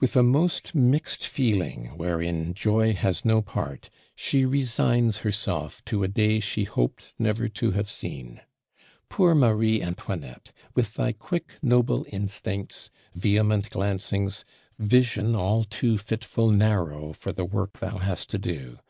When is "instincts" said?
12.10-12.90